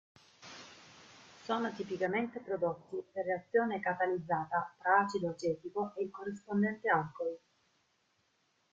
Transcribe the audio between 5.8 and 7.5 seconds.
e il corrispondente alcol.